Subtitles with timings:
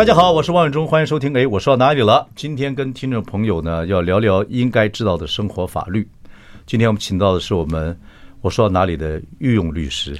[0.00, 1.36] 大家好，我是王永忠，欢迎收听。
[1.36, 2.26] 哎，我说到哪里了？
[2.34, 6.08] 今天跟听众朋友呢要聊聊应该知道的生活法律。
[6.64, 7.94] 今天我们请到的是我们
[8.40, 10.16] 我说到哪里的御用律师，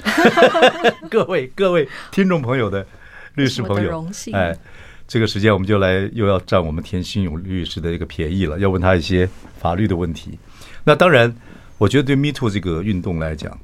[1.08, 2.86] 各位各位听众朋友的
[3.34, 4.34] 律师朋友，荣幸。
[4.34, 4.54] 哎，
[5.08, 10.38] 这个时间我们就来又要占我们田心勇律师的一个便宜了，要问他一些法律的问题。
[10.84, 11.34] 那当然，
[11.78, 13.58] 我觉得对 Me Too 这个运动来讲。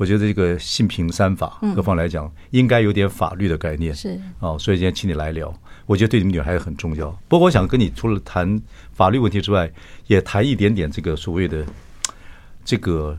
[0.00, 3.94] 我觉得这个性平三法各方来讲，应该有点法律的概念。
[3.94, 5.54] 是哦，所以今天请你来聊，
[5.84, 7.10] 我觉得对你们女孩子很重要。
[7.28, 8.58] 不过我想跟你除了谈
[8.94, 9.70] 法律问题之外，
[10.06, 11.66] 也谈一点点这个所谓的
[12.64, 13.14] 这个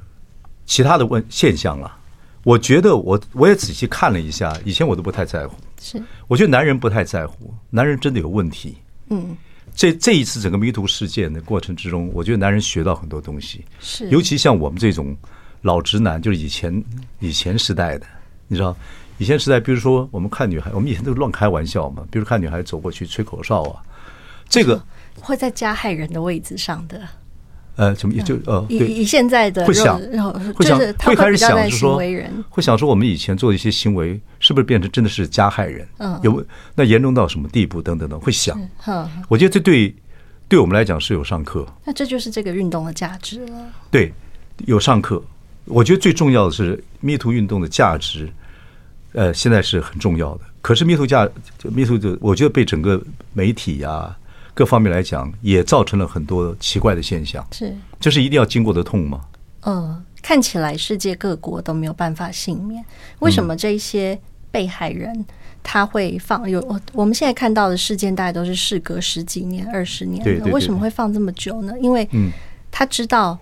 [0.65, 1.99] 其他的问现象了。
[2.43, 5.55] 我觉得我我也仔细看了一下，以前我都不太在乎。
[5.79, 8.77] 是，我觉得男人不太在乎，男人真的有问题。
[9.09, 9.37] 嗯，
[9.75, 13.63] 这这一次整个 MeToo 事件的过程之中，我觉得男人学到很多东西。
[13.79, 15.15] 是，尤其像我们这种。
[15.61, 16.83] 老直男就是以前
[17.19, 18.05] 以前时代的，
[18.47, 18.75] 你知道，
[19.17, 22.03] 以前时代，比如说我们看女孩，我们以前都乱开玩笑嘛。
[22.09, 23.81] 比如看女孩走过去吹口哨啊，
[24.49, 24.83] 这个
[25.19, 27.01] 会在加害人的位置上的。
[27.77, 29.97] 呃，怎么也就呃，以以现在的会想，
[30.53, 31.97] 会想会开始想，是说，
[32.49, 35.87] 会想说我们以前做的一些行为，是不是变成真的是加害人？
[35.97, 36.45] 嗯，有
[36.75, 37.81] 那严重到什么地步？
[37.81, 38.59] 等等等，会想。
[39.29, 39.95] 我觉得这对
[40.49, 41.65] 对我们来讲是有上课。
[41.85, 43.53] 那这就是这个运动的价值了。
[43.89, 44.13] 对，
[44.65, 45.23] 有上课。
[45.65, 48.29] 我觉得最重要的是 MeToo 运动的价值，
[49.13, 50.41] 呃，现在是很重要的。
[50.61, 51.29] 可是 MeToo 价
[51.63, 53.01] ，MeToo 就我觉得被整个
[53.33, 54.19] 媒体呀、啊、
[54.53, 57.45] 各方面来讲，也造成了很多奇怪的现象。
[57.51, 59.21] 是，这是一定要经过的痛吗？
[59.61, 62.83] 嗯，看起来世界各国都没有办法幸免。
[63.19, 64.19] 为什么这一些
[64.49, 65.25] 被害人
[65.63, 66.59] 他会放有？
[66.61, 70.47] 我我们现在看到的事件，大概都是事隔十几年、二十年了。
[70.47, 71.73] 为什么会放这么久呢？
[71.79, 72.07] 因为
[72.71, 73.37] 他知道。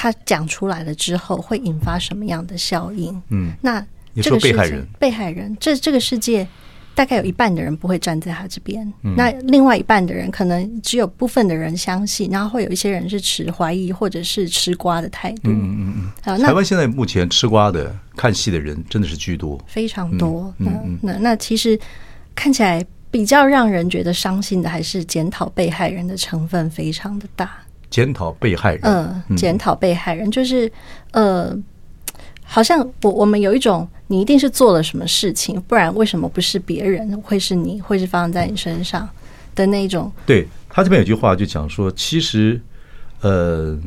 [0.00, 3.20] 他讲出来了之后会引发什么样的效应？
[3.30, 3.84] 嗯，那
[4.22, 6.46] 这个世界，被害人，被害人，这这个世界
[6.94, 15.50] 大概有一半的人不会站在他这边，嗯，那另外一半的人可能只有部分的人相信，然后会有一些人是持怀疑或者是吃瓜的态度。
[15.50, 16.12] 嗯嗯嗯。
[16.22, 20.54] 好，那台湾现在目前吃瓜的看戏的人真的是居多，非常多。
[20.58, 21.76] 嗯嗯，那那其实
[22.36, 27.50] 看起来比较让人觉得伤心的，还是检讨被害人的成分非常的大。
[27.90, 30.70] 检讨被害人，嗯，检讨被害人就是，
[31.12, 31.56] 呃，
[32.44, 39.08] 好像我我们有一种，你一定是做了什么事情，不然为什么不是别人，会是你，会是发生在你身上
[39.54, 40.12] 的那一种？
[40.26, 42.60] 对，他这边有句话就讲说，其实，
[43.22, 43.78] 呃，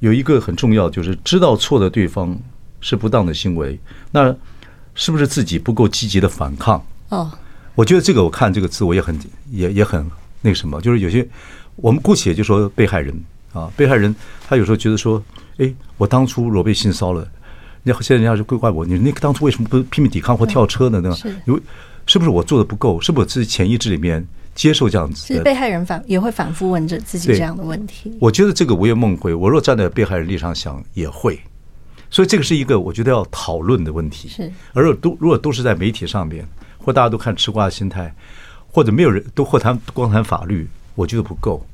[0.00, 2.38] 有一个很重要，就是知道错的对方
[2.80, 4.34] 是不当的行为，那
[4.94, 6.84] 是不是自己不够积极的反抗？
[7.08, 7.30] 哦，
[7.74, 9.18] 我觉得这个我看这个字我也很
[9.50, 10.06] 也也很
[10.42, 11.26] 那个什么，就是有些。
[11.76, 13.14] 我们姑且就说被害人
[13.52, 14.14] 啊，被害人
[14.46, 15.22] 他有时候觉得说，
[15.58, 17.28] 哎，我当初若被性骚扰了，
[17.82, 21.00] 那现在人家就怪怪我，你那个当初为什么不拼命抵抗或跳车呢？
[21.00, 21.16] 对吧？
[21.46, 21.60] 有
[22.06, 23.00] 是不是我做的不够？
[23.00, 25.34] 是不是我自己潜意识里面接受这样子？
[25.34, 28.16] 是被害人反也会反复问着自己这样的问题。
[28.20, 31.40] 我觉得这个午夜梦回，我若站在被害人立场想也会，
[32.10, 34.28] 所以这个是一个我觉得要讨论的问题。
[34.28, 36.46] 是，而都如果都是在媒体上面，
[36.78, 38.14] 或大家都看吃瓜的心态，
[38.68, 40.68] 或者没有人都或谈光谈法律。
[40.94, 41.64] 我觉得不够，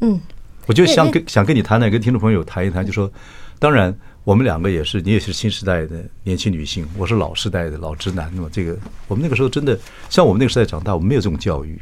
[0.00, 0.20] 嗯，
[0.66, 3.10] 我就想跟想跟你谈谈，跟听众朋友谈一谈，就说，
[3.58, 8.46] 当然我们两个也是，你也是新时代的年轻女性，我是老时代的老直男嘛。
[8.52, 9.78] 这个我们那个时候真的，
[10.10, 11.80] 像我们那个时代长大，我们没有这种教育。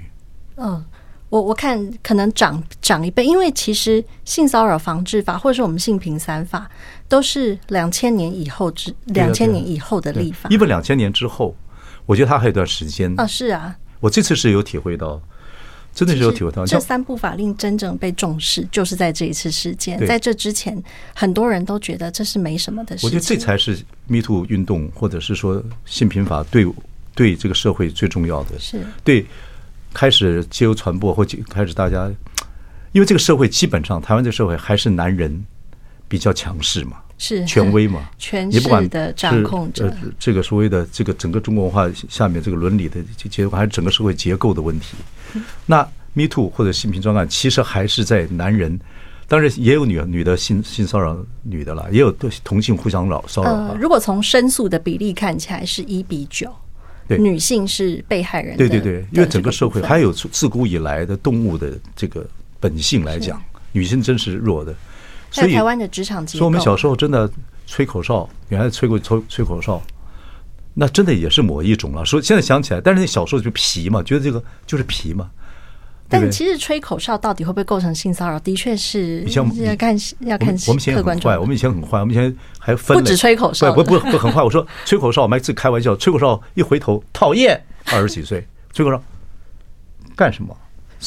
[0.57, 0.85] 嗯，
[1.29, 6.71] 我我看可能长长一辈，因为其实性骚扰防治法或者是我们性平三法
[7.09, 11.57] 都是两千年以后之两千年以后的立法，因为两千年之后，
[12.07, 13.27] 我觉得它还有一段时间啊。
[13.27, 15.21] 是啊，我这次是有体会到。
[15.97, 19.99] 真的是有体会到，这三部法令真正被重视，就是在这一次事件。
[20.07, 20.81] 在这之前，
[21.15, 23.07] 很多人都觉得这是没什么的事情。
[23.07, 23.79] 我觉得这才是
[24.11, 26.67] MeToo 运动，或者是说性平法对
[27.15, 28.59] 对这个社会最重要的。
[28.59, 29.25] 是对
[29.95, 32.13] 开始自由传播，或开始大家，
[32.93, 35.47] 因为这个社会基本上，台湾这个社会还是男人
[36.09, 39.95] 比较强势嘛，是权威嘛， 权势的掌控者。
[40.19, 44.97] 这个所谓的这个整个中国文化下面这个伦理的结构，还是整个社会结构的问题。
[45.65, 45.83] 那
[46.13, 48.79] Me Too 或者性平专案，其实还是在男人，
[49.29, 52.11] 当然也有女女的性性骚扰女的了，也有
[52.45, 53.51] 同性互相扰骚扰。
[53.51, 56.51] 呃，如果从申诉的比例看起来是一比九，
[57.07, 58.57] 对女性是被害人。
[58.57, 62.27] 对对对，因为整个社会还有自古以来的动物的这个
[62.59, 63.43] 本性来讲，
[63.73, 64.75] 女性真是弱的。
[65.41, 67.31] 所以台湾的职场，所以我们小时候真的
[67.67, 69.83] 吹口哨，女孩子吹过吹吹口哨，
[70.75, 72.05] 那真的也是某一种了。
[72.05, 75.31] 说现在想起来，但是那小时候就皮嘛，觉得这个就是皮嘛。
[76.09, 78.39] 但其实吹口哨到底会不会构成性骚扰？
[78.39, 79.45] 的确是要
[79.75, 84.41] 看要看我们以前很坏，我们以前很坏，我们以前还分不止吹口哨，不不不很坏。
[84.41, 87.61] 我说 吹口哨，我们还自己开玩笑，吹口哨一回头讨厌，
[87.93, 89.03] 二十几岁吹口哨
[90.15, 90.57] 干什么？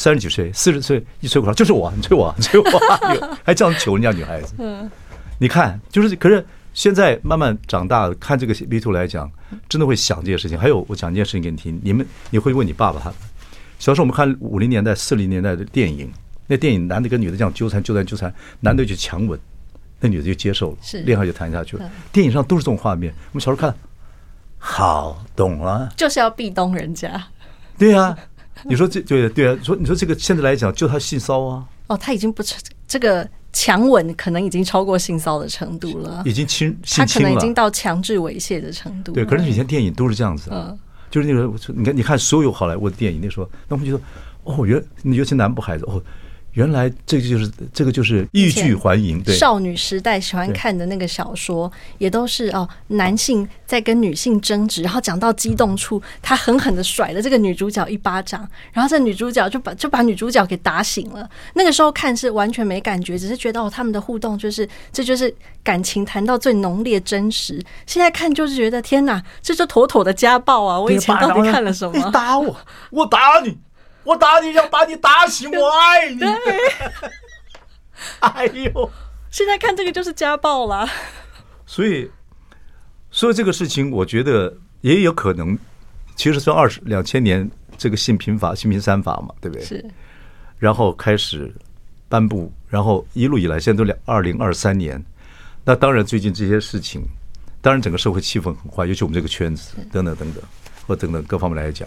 [0.00, 4.54] 三十几岁四十岁一吹口哨就是我，你吹我，你吹我，还这样求人家女孩子。
[5.38, 6.42] 你看，就是可是
[6.72, 9.30] 现在慢慢长大，看这个 B two 来讲，
[9.68, 10.58] 真的会想这些事情。
[10.58, 13.18] 还有我讲一件事情给你听，你们你会问你爸爸他们。
[13.78, 16.10] 小时候我们看五零年代、四零年代的电影，
[16.46, 19.38] 那电影男的跟女的这样纠缠、纠缠、纠缠，男的就强吻，
[20.00, 21.90] 那女的就接受了，恋爱就谈下去了。
[22.10, 23.74] 电影上都是这种画面，我们小时候看，
[24.56, 27.22] 好懂了，就是要壁咚人家。
[27.78, 28.14] 对呀，
[28.68, 31.64] 你说这对对啊，说你说这个现在来讲，就他性骚啊。
[31.88, 39.12] 哦，他已经不成这个强吻，可能已经超过性骚的程度了，已经侵，他可能已经到强制猥亵的程度。
[39.12, 40.50] 对，可是以前电影都是这样子。
[40.52, 40.78] 嗯。
[41.10, 44.00] 就是那个，你看，你看所有好莱坞的电影，那时候，那我们觉得，
[44.44, 46.00] 哦，原尤其南部孩子，哦，
[46.52, 49.22] 原来这个就是这个就是欲拒还迎。
[49.22, 61.28] 对，少女时代喜欢看的那个小说，也都是哦，男性在跟女性争执，然后讲到激动处，他狠狠的甩了这个女主角一巴掌，然后这女主角就把 就把女主角给打醒了。
[61.54, 65.34] 那个时候看是完全没感觉，只是觉得哦，他们的互动就是这就是。
[65.62, 70.80] 感情谈到最浓烈真实，现在看就是觉得天哪，这就妥妥的家暴啊！
[70.80, 71.92] 我以前到底看了什么？
[72.02, 72.56] 你打我，
[72.88, 73.58] 我打你，
[74.04, 76.22] 我打你，要把你打醒，我爱你。
[78.20, 78.90] 哎呦，
[79.30, 80.88] 现在看这个就是家暴啦。
[81.66, 82.10] 所以，
[83.10, 85.58] 所以这个事情，我觉得也有可能，
[86.16, 89.64] 其实从二十两千年这个性平法、性平三法嘛，对不对？
[89.64, 89.84] 是。
[90.58, 91.54] 然后开始
[92.08, 95.02] 颁布，然后一路以来，现在都两二零二三年。
[95.64, 97.02] 那当然，最近这些事情，
[97.60, 100.42] 当然整个社会气氛很坏，尤其我们这个圈子等等等等，
[100.86, 101.86] 或等等各方面来讲。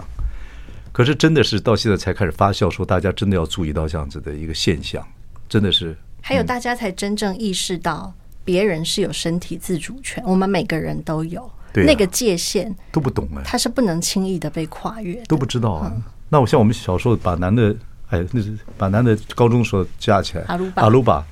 [0.94, 5.06] 可是真的是到现在才开始发酵，说大家真的要注意到这样子的一个现象，
[5.50, 5.94] 真的是。
[6.22, 8.14] 还有大家才真正意识到，
[8.46, 15.92] 别人是有身体自主权，我们每个人都有，对那个界限都不懂哎，他是不能轻易的被跨越，都不知道啊。
[16.30, 17.76] 那我像我们小时候把男的，
[18.10, 21.26] 哎，那是把男的高中时候加起来，阿鲁巴，阿鲁巴。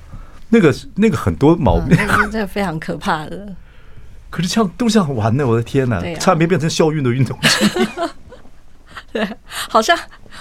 [0.50, 3.56] 那个那个很多毛病，嗯，这非常可怕的。
[4.28, 7.38] 可是像都这样玩呢，我的天哪，啊，差点没变成校运的运动
[9.12, 9.98] 对，好像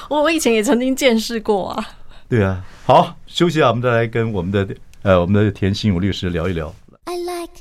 [0.10, 1.86] 我我以前也曾经见识过啊。
[2.30, 6.74] 对啊，好，休息啊，我们再来跟我们的呃我们的田心勇律师聊一聊。
[7.06, 7.52] I like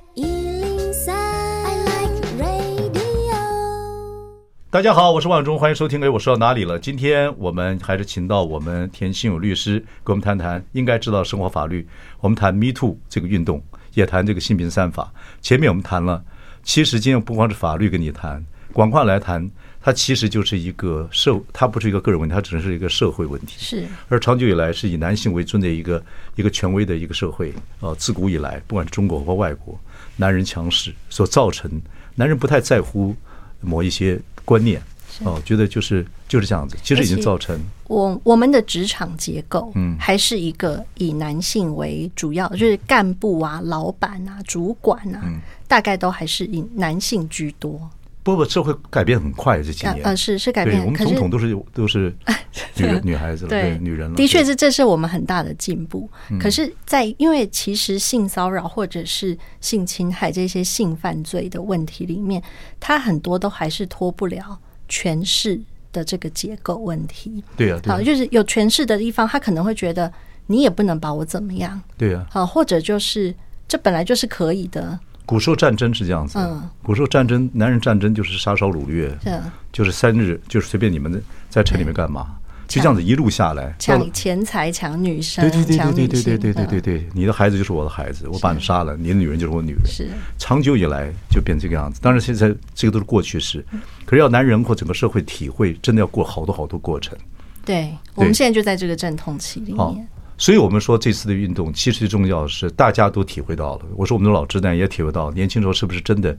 [4.72, 6.00] 大家好，我是万忠，欢迎收听。
[6.00, 6.78] 哎，我说到哪里了？
[6.78, 11.84] 今天我们还是请到我们田心勇律师，跟我们谈谈应该知道生活法律。
[12.20, 13.60] 我们谈 Me Too 这个运动，
[13.94, 15.12] 也谈这个性平三法。
[15.40, 16.22] 前面我们谈了，
[16.62, 19.50] 其实今天不光是法律跟你谈，广泛来谈，
[19.82, 23.56] 它其实就是一个社，它不是一个个人问题，它只是一个社会问题。
[23.58, 23.86] 是。
[24.08, 26.02] 而长久以来是以男性为尊的一个
[26.36, 29.78] 一个权威的一个社会啊，自古以来，不管是中国或外国，
[30.16, 31.70] 男人强势所造成，
[32.14, 33.14] 男人不太在乎
[33.60, 34.20] 某一些。
[34.42, 34.82] 观念
[35.22, 37.56] 哦，觉得就是就是这样子，其实已经造成
[37.86, 45.22] 我我们的职场结构，嗯，还是一个以男性为主要，就是干部啊、老板啊、主管啊，
[45.68, 47.88] 大概都还是以男性居多。
[48.30, 52.14] 不不社会改变很快，这几年呃是是改变，我们总统都是都是
[52.76, 56.08] 女人女孩子了，对女人了，的确是这是我们很大的进步。
[56.40, 62.42] 可是，在因为其实性骚扰或者是性侵害这些性犯罪的问题里面，
[62.78, 64.58] 它很多都还是脱不了
[64.88, 65.60] 权势
[65.92, 67.42] 的这个结构问题。
[67.56, 70.12] 对啊，好，就是有权势的地方，他可能会觉得
[70.46, 71.80] 你也不能把我怎么样。
[71.96, 73.34] 对啊，好，或者就是
[73.68, 74.98] 这本来就是可以的。
[75.30, 79.40] 古时候战争是这样子，嗯，古时候战争，男人战争就是杀烧掳掠，是，
[79.72, 82.26] 就是三日，就是随便你们在城里面干嘛，
[82.66, 92.00] 就这样子一路下来，抢钱财，抢女生，对对对对对对对对对对对，你的孩子就是我的孩子，我把你杀了，你的女人就是我女人，是，长久以来就变这个样子。
[92.02, 93.64] 当然现在这个都是过去式，
[94.04, 97.16] 可是要男人或整个社会体会，真的要过好多好多过程。
[97.64, 100.08] 对，我们现在就在这个阵痛期里面。
[100.40, 103.82] 所以我们说这次的运动，其实最重要的是大家都体会到了。
[103.94, 106.34] 我说我们的老直男也体会到，年轻时候是不是真的？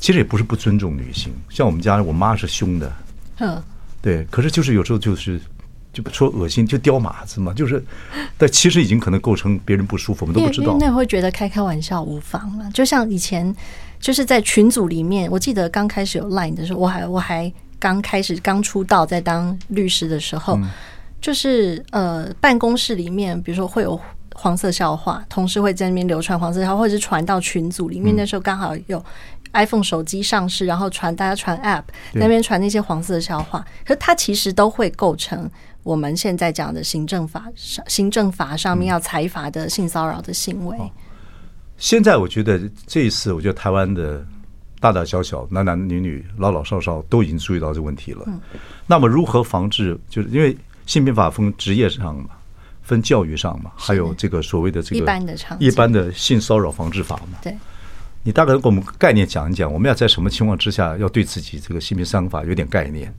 [0.00, 1.32] 其实也不是不尊重女性。
[1.48, 2.92] 像我们家，我妈是凶的，
[3.38, 3.62] 嗯，
[4.02, 4.26] 对。
[4.32, 5.40] 可是就是有时候就是
[5.92, 7.82] 就说恶心，就叼马子嘛，就是。
[8.36, 10.76] 但其实已经可能构成别人不舒服，我们都不知道。
[10.80, 12.68] 那会觉得开开玩笑无妨了。
[12.74, 13.54] 就像以前
[14.00, 20.68] 就是在群组里面，我记得刚开始有 Line 的时候，我还我还刚开始刚出道在当律师的时候，嗯、
[21.26, 24.00] 就是呃办公室里面，比如说会有
[24.32, 28.14] 黄色笑话，同事会在那边流传黄色笑话，或者是传到群组里面。
[28.14, 29.04] 嗯、那时候刚好有
[29.52, 35.50] iPhone 手机上市，然后传大家传 App 那边传那些黄色笑话，可是它其实都会构成
[35.82, 40.76] 我们现在讲的行政法上行政法上面要裁罚的性骚扰的行为。
[40.78, 40.90] 嗯
[41.78, 44.24] 现在我觉得这一次，我觉得台湾的
[44.80, 48.22] 大大小小、男男女女、老老少少都已经注意到这个问题了。
[48.28, 48.40] 嗯。
[48.86, 49.98] 那么如何防治？
[50.08, 50.56] 就是因为
[50.86, 52.30] 性病法分职业上嘛，
[52.82, 57.38] 分教育上嘛，还有这个所谓的这个一般的一般的性骚扰防治法嘛。
[57.42, 57.54] 对。
[58.22, 63.12] 你大概给我们概念讲一讲，我们要在什么情况之下要对自己这个性别三法有点概念？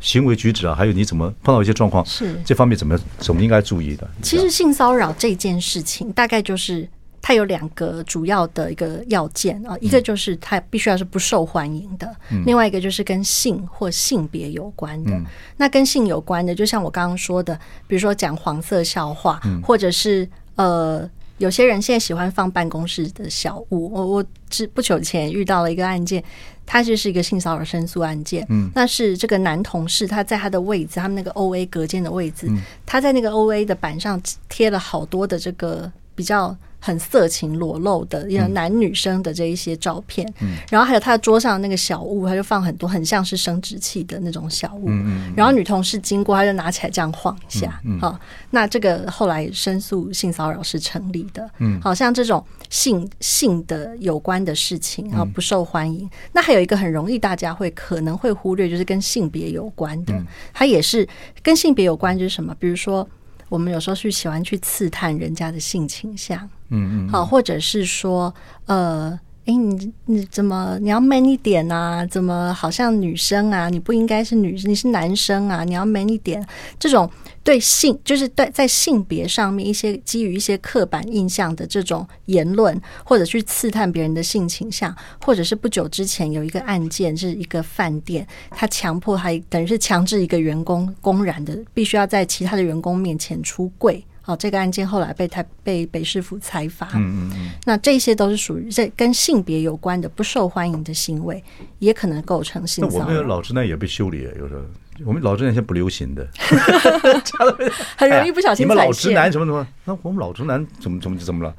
[0.00, 4.08] 行为举止啊，还有你怎么碰到一些状况，是这方面怎么怎么应该注意的？
[4.22, 6.88] 其实性骚扰这件事情，大概就是。
[7.26, 12.14] 它有两个主要的一个要件啊，一个就是它必须要是不受欢迎的，
[12.44, 15.18] 另外一个就是跟性或性别有关的。
[15.56, 23.90] 那跟性有关的，就像我刚刚说的，比如说讲黄色笑话，或者是呃，有些人现在喜欢放办公室的小物。
[23.90, 26.22] 我我之不久前遇到了一个案件，
[26.66, 28.44] 它就是一个性骚扰申诉案件。
[28.50, 32.50] 嗯，那是这个男同事他在他的位置，他们那个 O A 隔间的位置，
[32.84, 36.54] 他在那个 O A 的板上贴了好多的这个比较。
[36.84, 60.12] 很色情裸露的，有男女生的这一些照片，嗯，然后还有他的桌上那个小物，他就放很多很像是生殖器的那种小物，嗯，然后女同事经过，他就拿起来这样晃一下，嗯，好，那这个后来申诉性骚扰是成立的，嗯，好像这种性性的有关的事情，然后不受欢迎，那还有一个很容易大家会可能会忽略，就是跟性别有关的，
[60.52, 61.08] 它也是
[61.42, 63.08] 跟性别有关，就是什么，比如说。
[63.54, 66.38] 我们有时候是喜欢去刺探人家的性倾向，
[66.70, 68.34] 嗯嗯，好，或者是说，
[68.66, 69.18] 呃。
[69.46, 72.06] 哎，你你怎么你要 man 一点啊？
[72.06, 73.68] 怎么好像女生啊？
[73.68, 75.64] 你不应该是女，你是男生啊？
[75.64, 76.42] 你要 man 一点。
[76.78, 77.10] 这种
[77.42, 94.02] 对性，就是对在性别上面一些基于一些刻板印象的这种言论，或者去刺探别人的性倾向，或者是不久之前有一个案件，是一个饭店，他强迫还等于是强制一个员工公然的必须要在其他的员工面前出柜。
[94.26, 96.88] 好，这个案件后来被台被北市府裁罚。
[96.94, 97.50] 嗯嗯嗯。
[97.66, 101.44] 那这些都是属于这跟性别有关的不受欢迎的行为，
[101.78, 103.04] 也可能构成性骚扰。
[103.04, 104.62] 那我们老直男也被修理，有时候
[105.04, 106.26] 我们老直男现在不流行的
[107.98, 108.66] 很容易不小心、哎。
[108.66, 109.66] 你们老直男什么什么？
[109.84, 111.54] 那我们老直男怎么怎么怎么了？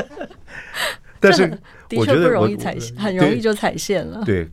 [1.18, 1.58] 但是
[1.96, 4.22] 我觉得不容易踩，很容易就踩线了。
[4.26, 4.46] 对，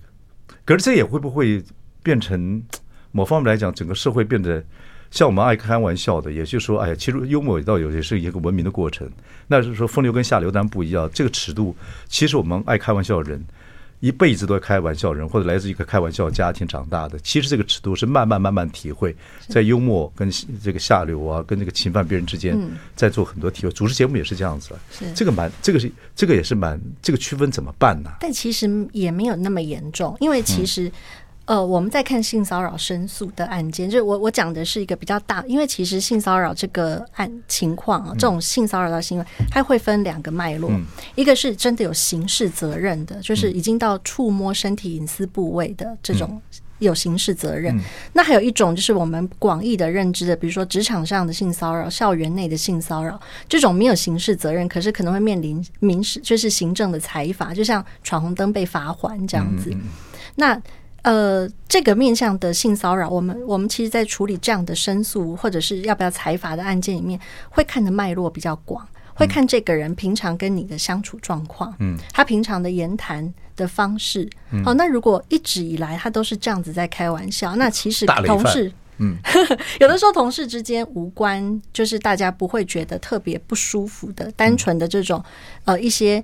[0.63, 1.61] 可是这也会不会
[2.01, 2.63] 变成
[3.11, 4.63] 某方面来讲，整个社会变得？
[5.11, 9.09] 像我们爱开玩笑的，也就是说，哎呀，其实幽默也倒有也是一个文明的过程。
[9.47, 11.09] 那就是说，风流跟下流当然不一样。
[11.13, 11.75] 这个尺度，
[12.09, 13.41] 其实我们爱开玩笑的人，
[14.01, 19.15] 一辈子都在开玩笑人，或者来自一个开玩笑家庭长大的，其实这个尺度是慢慢慢慢体会，
[19.47, 20.29] 在幽默跟
[20.61, 22.59] 这个下流啊，跟这个侵犯别人之间，
[22.95, 23.71] 在做很多体会。
[23.71, 24.71] 主持节目也是这样子，
[25.15, 28.11] 这个蛮，这个是这个也是蛮，这个区分怎么办呢？
[28.19, 30.91] 但其实也没有那么严重，因为其实。
[31.47, 40.69] 呃，我们在看性骚扰申诉的案件，就是我我讲的是一个比较大，因为其实性骚扰这个案情况啊，这种性骚扰的行为，它会分两个脉络，
[41.15, 46.41] 一个是真的有刑事责任的，就是已经到触摸身体隐私部位的这种
[46.79, 47.73] 有刑事责任。
[48.11, 59.73] 那还有一种就是我们广义的认知的，比如说职场上的性骚扰、校园内的性骚扰，这种没有刑事责任，可是可能会面临民事，就是行政的裁罚，就像闯红灯被罚还这样子。
[60.35, 60.61] 那
[61.03, 67.17] 呃，这个面向的性骚扰，我们我们其实，在处理这样的申诉或者是要不要裁罚的案件里面，
[67.49, 74.29] 会看的脉络比较广，会看这个人平常跟你的相处状况，嗯，他平常的言谈的方式，
[74.65, 79.15] 好，那如果一直以来他都是这样子在开玩笑，那其实同事，嗯，
[79.79, 85.23] 有的时候同事之间无关，就是大家不会觉得特别不舒服的，单纯的这种
[85.63, 86.21] 呃一些。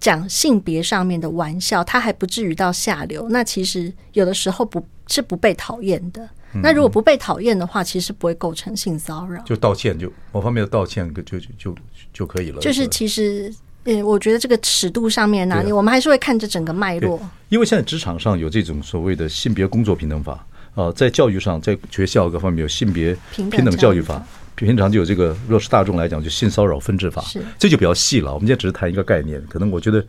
[0.00, 3.28] 讲性别上面的玩笑，他还不至于到下流。
[3.28, 6.28] 那其实有的时候不是不被讨厌的。
[6.62, 9.40] 那如果不被讨厌的话，其实不会构成性骚扰。
[9.44, 11.76] 就道歉，就某方面的道歉，就就就
[12.12, 12.60] 就可以了。
[12.60, 13.54] 就是其实，
[13.84, 17.20] 嗯，我觉得这个尺度上面哪里，我们还是会看这整个脉络。
[17.50, 24.20] 因为现在职场上有这种所谓的性别工作平等法呃，在教育上，在学校各方面有性别平等教育法。
[24.66, 27.24] 平常就有这个，若是大众来讲，就性骚扰分治法，
[27.58, 28.32] 这就比较细了。
[28.32, 30.00] 我们今天只是谈一个概念，可能我觉得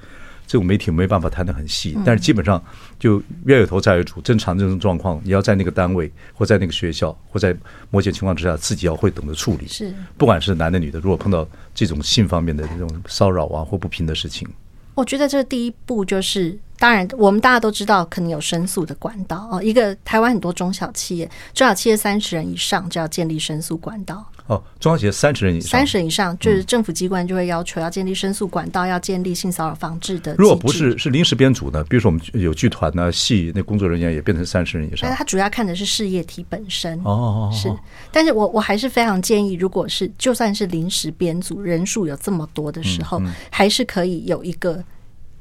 [0.45, 2.61] 这种媒体没办法谈得很细，但是基本上
[2.99, 4.19] 就冤有头债有主。
[4.21, 7.55] 正常这种状况，你要在那个单位或在那个学校或在
[7.89, 9.67] 某些情况之下，自己要会懂得处理。
[9.67, 14.47] 是，不管是男的女的，如果碰到这种性方面的这种骚扰啊或不平的事情。
[14.93, 19.63] 我觉得这第一步就是，当然我们大家都知道，可能有申诉的管道哦。
[19.63, 24.29] 一个台湾很多中小企业，中小企业三十人以上就要建立申诉管道。
[24.51, 30.35] 哦，中小企业三十人以上，三十人以上就是政府机关就会要求要建立申诉管道，嗯、要建立性骚扰防治的。
[30.37, 31.81] 如果不是是临时编组呢？
[31.85, 35.07] 比如说我们有剧团呢，戏那工作人员也变成三十人以上。
[35.07, 37.73] 但他主要看的是事业体本身哦，哦，哦，是。
[38.11, 44.83] 但是我我还是非常建议，如果是就算是临时编组，人数有这么多的时候，嗯嗯、还是可以有一个。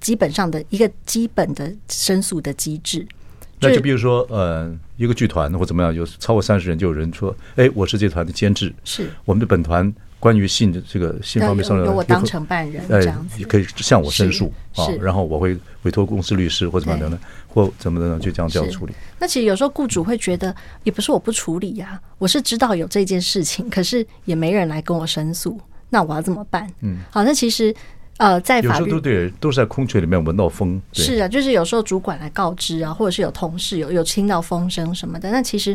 [0.00, 3.07] 基本上的一个基本的申诉的机制，
[3.61, 18.95] 那就比如说，呃，一个剧团或怎么样，有超过三十人，就有人说，哎，我是这团的监制，是我们的本团关于性的这个性方面上的，由我当承办人，这样子，可以向我申诉啊，然后我会委托公司律师或怎么样的，或怎么的呢，就这样这样处理。
[19.19, 26.67] 那其实有时候雇主会觉得，也不是我不处理呀、啊，我是知道有这件事情，可是也没人来跟我申诉，那我要怎么办？
[26.81, 27.75] 嗯，好，那其实。
[28.21, 30.79] 呃，在法律有时候都对，都是在空缺里面闻到风。
[30.93, 35.31] 是啊，就是有时候主管来告知啊，或者是有同事有有听到风声什么的。
[35.31, 35.75] 那其实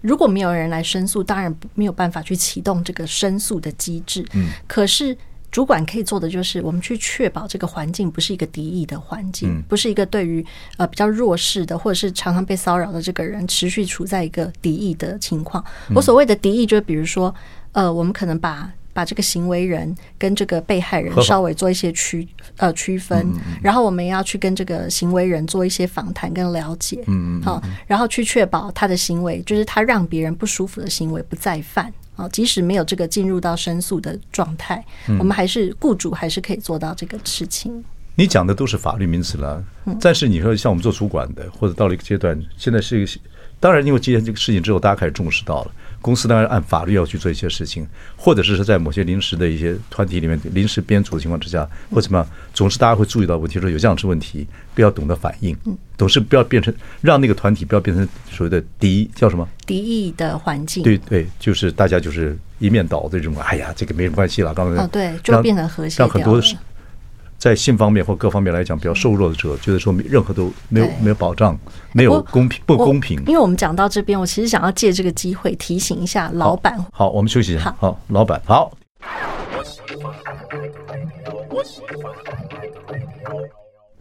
[0.00, 4.24] 如果没有人来申诉，当然没有办法去启动这个申诉的机制。
[4.34, 5.16] 嗯，可是
[5.50, 10.46] 主管可以做的就是，我们去确保这个环境不是一个敌意的环境，嗯、不是一个对于
[10.76, 15.64] 呃比较弱势的或者是常常被骚扰的这个人持续处在一个敌意的情况。
[15.96, 17.34] 我所谓的敌意，就是比如说，
[17.72, 18.70] 呃，我们可能把。
[18.92, 23.26] 把这个行为人跟这个被害人稍微做一些区呃区分，
[23.62, 34.84] 然后我们要去跟这个行为人做一些访谈跟了解，嗯嗯好，然后去确保他的行为就是他让别人不舒服的行为不再犯啊，即使没有这个进入到申诉的状态，
[35.18, 37.82] 我们还是雇主还是可以做到这个事情。
[38.14, 39.64] 你讲的都是法律名词了，
[39.98, 43.10] 但是你说像我们做主管的，或者到了一个阶段，现在是一个
[43.58, 45.70] 当然，因为今天这个事情之后，大家开始重视到了。
[46.02, 55.56] 公司当然按法律要去做一些事情，或者是说在某些临时的一些团体里面临时编组的情况之下，或怎么样，总是大家会注意到问题，说有这样子问题，不要懂得反应，
[55.96, 60.82] 总是不要变成让那个团体不要变成所谓的敌叫什么敌意的环境。
[60.82, 64.52] 对对，就是大家就是一面倒的这种，哎呀，这个没什么关系了。
[64.52, 66.12] 刚才哦，对，就变成和谐掉了。
[66.12, 66.42] 很多
[67.42, 71.58] 在性方面或各方面来讲比较瘦弱的者，觉得说任何都没有没有保障，
[71.92, 73.18] 没有公平不公平。
[73.26, 76.78] 因为我们讲到这边，我其实想要借这个机会提醒一下老板。
[76.92, 77.74] 好，我们休息一下。
[77.80, 78.70] 好，老板好。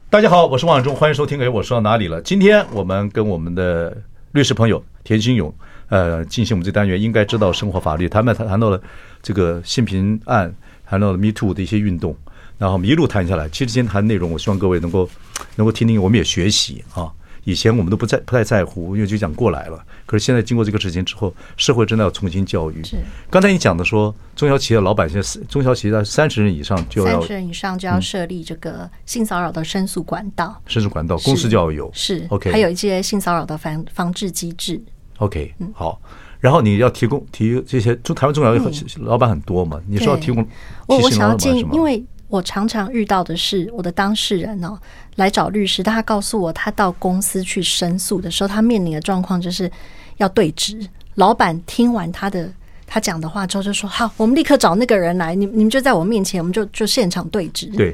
[0.07, 1.41] 大家好，我是王伟忠，欢迎收听。
[1.41, 2.21] 哎，我说到哪里了？
[2.21, 3.97] 今天我们跟我们的
[4.33, 5.51] 律师朋友田新勇，
[5.89, 8.07] 呃，进行我们这单元应该知道生活法律。
[8.07, 8.79] 他们谈谈到了
[9.23, 10.53] 这个性平案，
[10.85, 12.15] 谈到了 Me Too 的一些运动。
[12.61, 15.09] 然后我们一路谈下来，其实今天谈内容，我希望各位能够
[15.57, 17.11] 能够听听，我们也学习啊。
[17.43, 19.83] 以前我们都不在不太在乎，因为就讲过来了。
[20.05, 22.83] 可是现在经过这个事情之后，社会真的要重新教育。
[22.83, 22.97] 是。
[23.31, 30.55] 刚才你讲的说，中小企业老板现在中小企业在三十人以上就要三十人以上就要设立这个性骚扰的申诉管道。
[30.67, 31.89] 申诉管道，公司就要有。
[31.95, 32.27] 是。
[32.29, 32.51] OK。
[32.51, 34.79] 还有一些性骚扰的防防治机制。
[35.17, 35.51] OK。
[35.73, 35.99] 好。
[36.39, 39.81] 然后你要提供提这些，中台湾中小企业老板很多嘛？
[39.87, 40.47] 你是要提供。
[40.87, 42.03] 我我想要建议，因为。
[42.31, 44.79] 我常常遇到的是，我的当事人哦
[45.17, 49.69] 来找律师，他告诉我，他到公司去申诉的时候，他面临的状况就是
[50.15, 50.79] 要对质。
[51.15, 52.49] 老板听完他的
[52.87, 57.93] 他讲的话之后，就说：“好，我们立刻找那个人来，你你们就在我面前，我们就就现场对质。”对，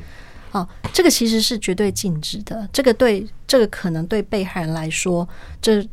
[0.52, 2.69] 哦，这个其实是绝对禁止的。
[2.71, 5.28] 这个对这个可能对被害人来说，
[5.60, 5.84] 这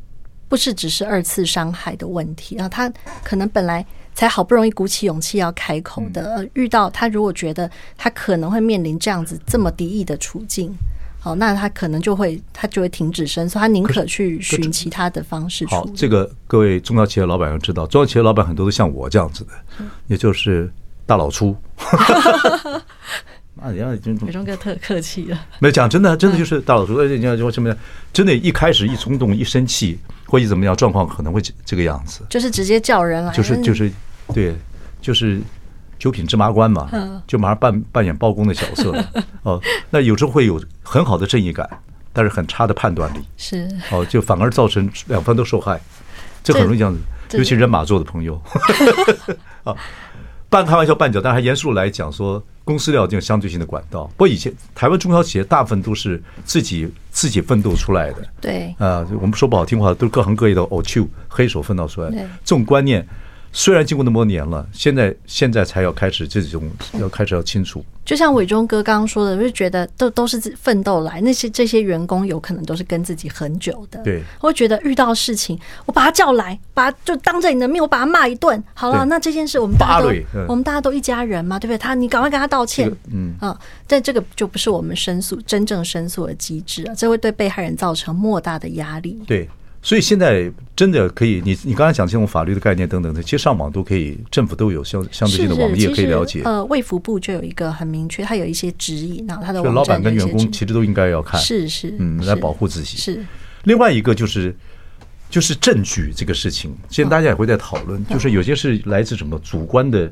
[0.50, 2.92] 不是只是二次伤害的问题啊，他
[3.24, 3.84] 可能本来。
[4.14, 10.72] 才好不容易鼓起勇气要开口的，遇到他如果觉得他可能会面临这样子这么敌意的处境，
[11.18, 15.66] 好，那他可能就会他就会停止申诉，他宁可去寻其他的方式。
[15.66, 20.70] 好，这个各位中小企业老板要知道，中小企业老板很多都像我这样子的，也就是
[21.04, 21.56] 大老粗。
[23.56, 26.96] 那人家伟忠哥特客气了，没有讲真的，真的就是大老粗。
[26.96, 27.76] 而且你看，说什么呢？
[28.12, 29.98] 真的，一开始一冲动、一生气。
[30.26, 33.90] 或者怎么样，状况可能会这个样子，就是直接叫人来，就是就是，
[34.32, 34.54] 对，
[35.00, 35.40] 就是
[35.98, 36.90] 九品芝麻官嘛，
[37.26, 38.94] 就马上扮扮演包公的角色。
[39.42, 39.60] 哦。
[39.90, 41.68] 那有时候会有很好的正义感，
[42.12, 43.68] 但是很差的判断力，是。
[43.90, 45.80] 哦，就反而造成两方都受害，
[46.42, 46.92] 这很容易这样
[47.28, 48.40] 子，尤其人马座的朋友。
[49.64, 49.74] 啊。
[50.50, 54.04] 半开玩笑半讲，但还严肃来讲说，公司要有这种相对性的管道。
[54.16, 62.16] 不过以前台湾中小企业大部分都是自己自己奋斗出来的，对啊，我们说不好听话，都是各行各业的偶 q 黑手奋斗出来的。
[62.16, 63.06] 这种观念
[63.56, 67.82] 虽然经过那么多年了，现在现在才要开始这种要开始要清楚。
[68.04, 74.02] 就像伟忠哥刚刚说的，就觉得都都是奋斗来，那些这些员工有可能都是跟自己很久的。
[74.02, 78.62] 对，我会觉得遇到事情，我把他叫来，把他就当着你的面，我把他骂一顿。
[78.74, 80.12] 好了，那这件事我们大家都
[80.48, 81.78] 我们大家都一家人嘛，对不对？
[81.78, 82.90] 他你赶快跟他道歉。
[83.12, 89.22] 嗯啊，但这个就不是我们申诉真正申诉的机制啊，这会对被害人造成莫大的压力。
[89.28, 89.48] 对。
[89.84, 96.40] 所以现在真的可以，你你刚才讲这种法律的概念等等的，其实上网都可以，政府都有相相对性的网页可以了解。
[96.44, 102.96] 呃，卫福部就有一个很明确，它有一些指引，然后它的老板跟员工其实都应该要看，是是，嗯，来保护自己。
[102.96, 103.22] 是。
[103.64, 104.56] 另外一个就是
[105.28, 110.10] 就是证据这个事情，现在大家也会在讨论，就是有些是来自什么主观的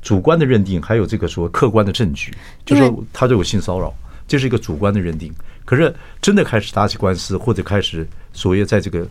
[0.00, 2.32] 主观的认定，还有这个说客观的证据，
[2.64, 3.94] 就是说他对我性骚扰，
[4.26, 5.32] 这是一个主观的认定。
[5.64, 9.06] 可是真的开始打起官司，或者开始所谓在这个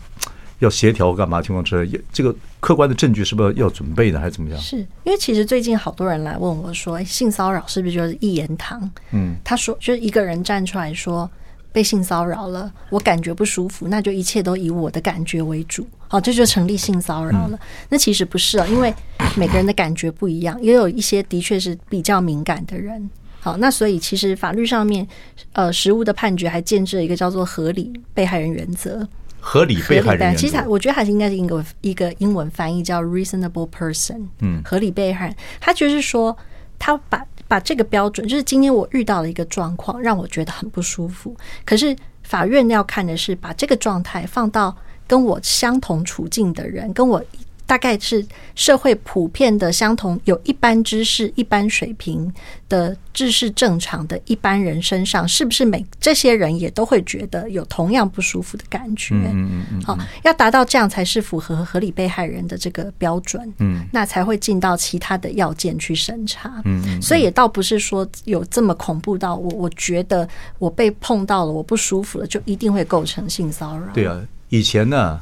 [0.59, 4.57] 要协调干嘛情况之下，这个客观的证据是不是要准备呢，还是怎么样？
[4.61, 8.89] 是因为其实最近好多人来问我说，性骚扰是不是就是一言堂？
[9.11, 11.29] 嗯，他说就是一个人站出来说
[11.73, 17.57] 被性骚扰了，我感觉不舒服，那就一切都以我的感觉为主，好，这就成立性骚扰了。
[17.57, 18.93] 嗯、那其实不是啊，因为
[19.35, 23.09] 每个人的感觉不一样，也有一些的确是比较敏感的人。
[23.45, 25.07] 好，那所以其实法律上面，
[25.53, 29.07] 呃，实务的判决还建制了一个叫做合理被害人原则。
[29.39, 34.23] 合理被害人，其实我觉得还是应该是一个一个英文翻译叫 reasonable person。
[34.39, 36.35] 嗯，合理被害人，他就是说，
[36.79, 41.37] 他把把这个标准，就是今天我遇到了一个状况，让我觉得很不舒服。
[41.63, 47.23] 可是法院要看的是，把这个状态放到跟我相同处境的人，跟我。
[47.65, 52.31] 大概是社会普遍的相同，有一般知识、一般水平
[52.69, 59.15] 的知识正常的一般人身上，是不是每这些人也都会觉得有同样不舒服的感觉？
[59.15, 59.81] 嗯嗯嗯。
[59.81, 63.51] 好，要达到这样才是符合合理被害人的这个标准。
[63.57, 66.61] 嗯，那才会进到其他的要件去审查。
[66.65, 67.01] 嗯嗯。
[67.01, 70.27] 所以也倒不是说有这么恐怖到我，我觉得
[70.59, 73.87] 我被碰到了，我不舒服了，就一定会构成性骚扰。
[73.91, 75.19] 对啊，以前呢，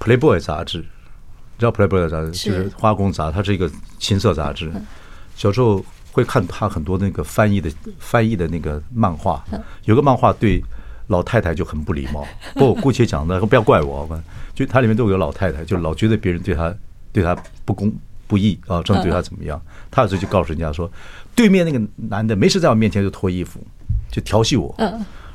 [0.04, 0.84] 《Playboy》杂志。
[1.58, 4.72] 知道 Playboy 杂志就是花花公子杂志，它是一个情色杂志。
[5.36, 9.42] 小时候会看他很多那个翻译的翻译的那个漫画，
[9.84, 10.62] 有个漫画对
[11.08, 12.26] 老太太就很不礼貌。
[12.54, 14.08] 不过我姑且讲的，不要怪我。
[14.54, 16.72] 就它里面都有老太太，就老觉得别人对他
[17.12, 17.92] 对他不公
[18.28, 19.60] 不义啊，正对他怎么样。
[19.90, 20.90] 他有时候就告诉人家说，
[21.34, 23.60] 对面那个男的没事在我面前就脱衣服，
[24.10, 24.74] 就调戏我。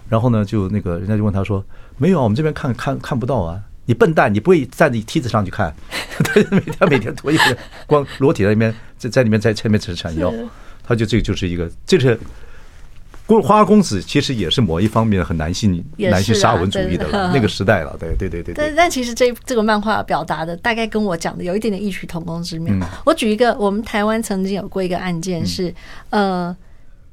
[0.08, 1.64] 然后呢，就那个人家就问他说，
[1.98, 3.62] 没有啊，我们这边看看看不到啊。
[3.90, 5.74] 你笨蛋，你不会站在梯子上去看？
[6.14, 7.56] 他每天每天脱衣服，
[7.88, 10.32] 光裸体在里面，在在里面在前面吃闪耀。
[10.84, 12.20] 他就这个就是一个，这是
[13.26, 17.98] 花花公子，其实也是某一方面很男性男性沙文主义的了那个时代了。
[18.00, 18.54] 对对对对。
[18.54, 22.72] 但但其实这这个漫画表达的大概跟我讲的有一点点异曲同工之妙。
[23.04, 25.74] 我举一个，我们台湾曾经有过一个案件是，
[26.12, 26.56] 呃。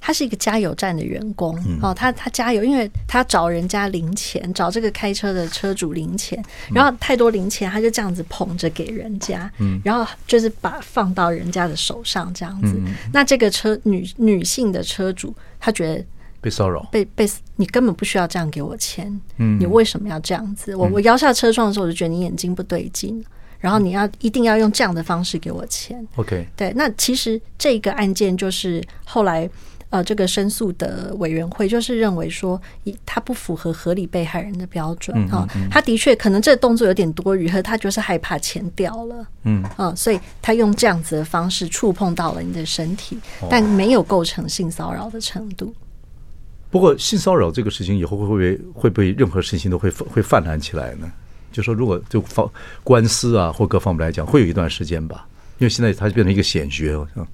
[0.06, 6.40] 他是一个加油站的员工哦，他他加油，因为他找人家零钱，找这个开车的车主零钱，
[6.72, 12.80] 然后太多零钱，他就这样子捧着给人家，嗯然后就是把放到人家的手上这样子。
[13.12, 16.04] 那这个车女女性的车主，她觉得
[16.40, 20.76] 被骚扰，被被你根本不需要这样给我钱，嗯你为什么要这样子？
[20.76, 23.24] 我我摇下车窗的时候，我就觉得你眼睛不对劲，
[23.58, 26.06] 然后你要一定要用这样的方式给我钱。
[26.14, 29.50] OK，对，那其实这个案件就是后来。
[29.90, 43.16] 呃，这个申诉的委员会就是认为说，以他不符合合理被害人的标准啊，他的确可能这个动作有点多余，和他就是害怕钱掉了，嗯啊，所以他用这样子的方式触碰到了你的身体，
[43.48, 45.72] 但没有构成性骚扰的程度。
[46.68, 51.10] 不过，性骚扰这个事情以后会不会会不会任何事情都会会泛滥起来呢？
[51.52, 52.50] 就说如果就方
[52.82, 55.26] 官司啊或各方面来讲，会有一段时间吧，
[55.58, 57.24] 因为现在它就变成一个显学，嗯。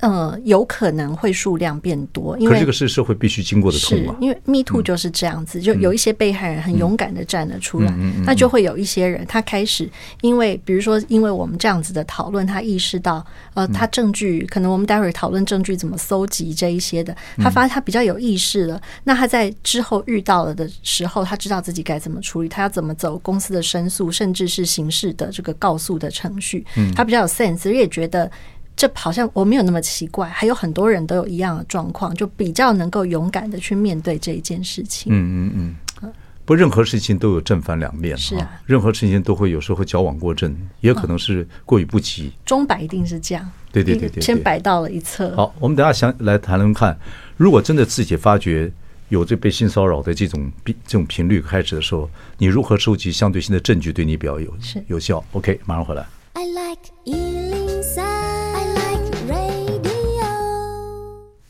[0.00, 4.16] 呃，有可能会数量变多，因为这个是社会必须经过的痛啊。
[4.20, 7.90] 因为 Me Too 就是这样子，就有一些被害人很勇敢的站了出来，
[8.24, 9.88] 那就会有一些人他开始，
[10.20, 18.80] 因为比如说，因为我们这样子的讨论，他意识到，呃，他证据可能我们待会儿讨论证据怎么搜集这一些的，他发现他比较有意识了。
[19.04, 28.30] 那他在之后遇到了的时候，他知道自己该怎么处理，他要怎么走公司的申诉，甚至是刑事的这个告诉的程序，他比较有 sense，也觉得。
[28.76, 35.12] 这好像我没有那么奇怪，还有很多人都有一样的状况，就比较能够勇敢的去面对这一件事情。
[35.12, 36.12] 嗯嗯嗯。
[36.46, 38.14] 不，任何事情都有正反两面。
[38.18, 38.60] 是啊。
[38.66, 42.30] 任何事情都会有时候会矫枉过正，也可能是过于不及。
[42.44, 43.50] 钟摆一定是这样。
[43.72, 44.22] 对对对对。
[44.22, 45.34] 先摆到了一侧。
[45.34, 46.98] 好，我们等下想来谈论看，
[47.38, 48.70] 如果真的自己发觉
[49.08, 54.52] 有这被性骚扰的这种这种频率开始的时候，你如何收集相对性的证据对你比较有
[54.88, 56.04] 有效？OK，马上回来。
[56.34, 57.63] I like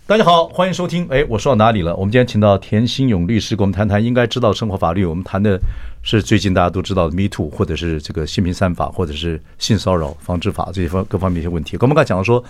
[0.07, 1.09] 大家好，欢迎收听。
[1.09, 1.97] 哎，我说到哪里了？
[1.97, 5.03] 我们今天请到田新勇律师，跟我们谈谈应该知道生活法律。
[5.07, 5.59] 我们谈的
[6.03, 11.79] 是最近大家都知道的 Me Too，或者是这个性平三法，或者是性骚扰防治法这些方各方面一些问题。
[11.81, 12.45] 我们刚才讲的说，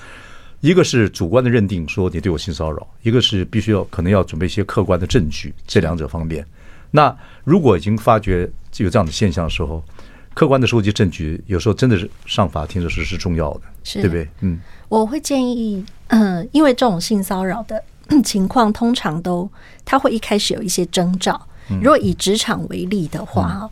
[0.62, 6.44] 一个是主观的认定，说你对我性骚扰；一个是必须要可能要准备一些客观的证据，这两者方面。
[6.90, 9.80] 那如果已经发觉有这样的现象的时候，
[10.34, 14.28] 客观的收集证据，有时候真的是上法庭的时候是重要的，是对不对？
[14.40, 17.82] 嗯，我会建议，嗯，因为这种性骚扰的
[18.24, 19.48] 情况，通常都
[19.84, 21.40] 他会一开始有一些征兆。
[21.80, 23.70] 如果以职场为例的话，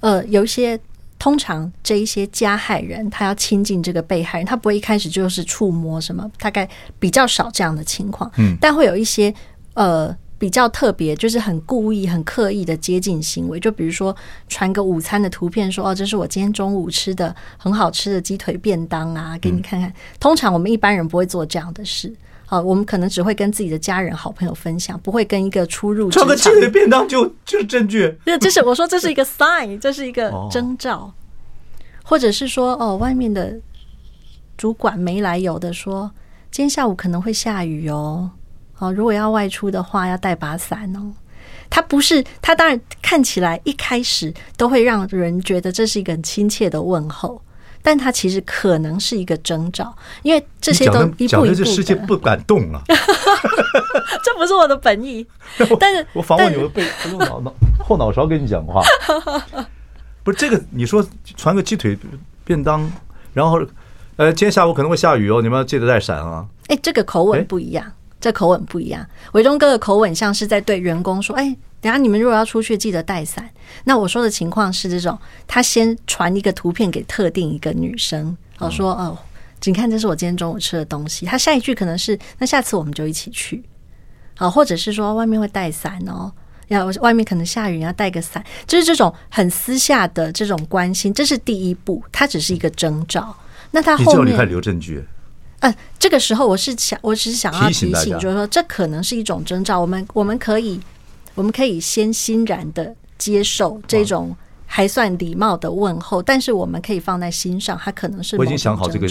[0.00, 0.78] 嗯、呃，有一些
[1.18, 8.30] 通常这一些加害人，他要亲近这个被害人，他不会一开始就是触摸什么，大概比较少这样的情况。
[8.36, 9.34] 嗯，但会有一些
[9.74, 10.16] 呃。
[10.36, 14.14] 比较特别，就是很故意、很刻意的接近行为，就比如说
[14.48, 19.92] 传个午餐的图片，说哦，这是我今天中午吃的很好吃的鸡腿便当啊，给你看看。
[20.18, 22.12] 通常我们一般人不会做这样的事，
[22.44, 26.10] 好，我们可能只会跟自己的家人、好朋友分享，不会跟一个出入。
[26.10, 28.14] 传个鸡腿便当就就是证据？
[28.26, 31.10] 那这是我说这是一个 sign， 这是一个征兆，
[32.02, 33.58] 或者是说哦，外面的
[34.58, 36.10] 主管没来由的说，
[36.50, 38.30] 今天下午可能会下雨哦。
[38.78, 41.12] 哦，如果要外出的话，要带把伞哦。
[41.70, 47.40] 他不是，他当然看起来一开始都会让人觉得这是一个很亲切的问候，
[47.82, 51.54] 但他其实可能是一个征兆，因为这些都一步一步的。
[51.54, 52.80] 这世界不敢动了，
[54.22, 55.26] 这不是我的本意。
[55.80, 58.82] 但是，我访问有个被用脑脑后脑勺跟你讲话，
[60.22, 60.62] 不是这个。
[60.70, 61.04] 你说
[61.36, 61.98] 传个鸡腿
[62.44, 62.88] 便当，
[63.32, 63.60] 然后
[64.16, 66.46] 呃，今天下午可能会下雨哦，你们要记得带伞啊。
[66.68, 67.92] 哎，这个口吻不一样。
[68.24, 73.46] 这口吻不一样，伟忠哥的口吻像是在对员工说：“哎，等下你们如果要出去，记得带伞。”
[73.84, 79.18] 那我说的情况是这种，他先传一个图片给特定一个女生，好说：“哦，
[79.60, 83.62] 请看，这是我今天中午吃的东西。”他下一句可能是：“那下次我们就一起去。”
[84.38, 86.32] 好，或者是说外面会带伞哦，
[86.68, 93.36] 要外面可能下雨，要带个伞，就是这种很私下的这种关心，这是第一步，它只是一个征兆。
[93.70, 95.04] 那他后面你看留证据。
[95.64, 99.80] 呃，这个时候我是想，我只是想要提醒，就是说，这可能是一种征兆。
[99.80, 100.78] 我们我们可以，
[101.34, 108.36] 我们可以先欣然的接受这种还算礼貌的问候，但是我们可以放在心上，它可能是。
[108.36, 109.08] 我已经想好这个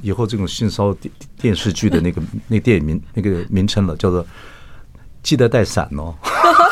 [0.00, 4.26] 以后这种性骚电电视剧的那个那个电影名那个名称了，叫做
[5.22, 6.12] “记得带伞哦”。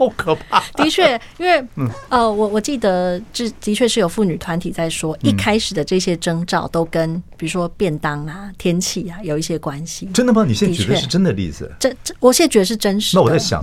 [0.00, 0.62] 好可怕！
[0.72, 1.62] 的确，因为
[2.08, 10.06] 呃，我我记得这的确是有妇女团体在说，一开始的这些征兆都跟比如说便当啊、天气啊有一些关系。
[10.14, 10.42] 真的吗？
[10.46, 11.70] 你现在举的是真的例子？
[11.78, 13.14] 这这，我现在觉得是真实。
[13.14, 13.62] 那我在想，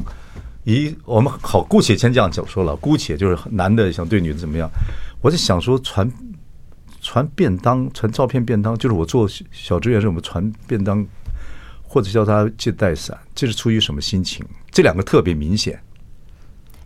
[0.65, 4.69] 咦，我们好，姑且先这样讲说了，姑且就是男的想对女的怎么样？
[5.23, 6.07] 我在想说，传
[7.01, 11.03] 传便当、传照片便当，就是我做小职员时，我们传便当，
[11.81, 14.45] 或者叫他借带伞，这是出于什么心情？
[14.69, 15.81] 这两个特别明显。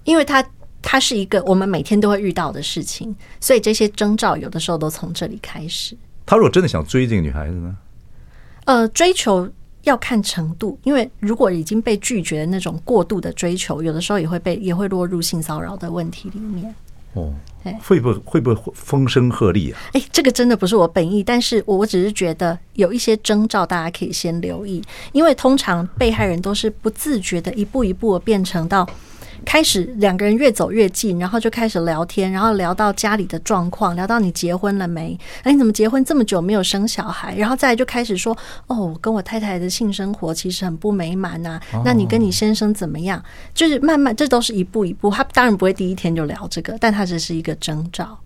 [0.04, 0.44] 因为它
[0.82, 5.96] 它是一个我们每天都会遇到的事情，所以这些征兆有的时候都从这里开始。
[6.26, 7.76] 他如果真的想追这个女孩子呢？
[8.66, 9.50] 呃，追求
[9.84, 16.74] 要看程度，因为如果已经被拒绝的那种过度的追求，有的时候也会被也会落入性骚扰的问题里面。
[17.14, 17.34] 哦，
[17.84, 19.80] 会不会会不会风声鹤唳啊？
[19.94, 28.88] 哎，这个真的不是我本意，但是我我只是觉得有一些征兆，大家可以先留意，因为通常被害人都是不自觉的一步一步变成到。
[29.46, 35.18] 开始两个人越走越近，然后就开始聊天，然后聊到家里的状况，聊到你结婚了没？
[35.44, 37.36] 哎，你怎么结婚这么久没有生小孩？
[37.36, 41.60] 然后再来就开始说，哦，我跟我太太的性生活其实很不美满呐。
[41.84, 43.24] 那你跟你先生怎么样？
[43.54, 45.10] 就是慢慢，这都是一步一步。
[45.10, 48.18] 他当然不会第一天就聊这个，但他只是一个征兆。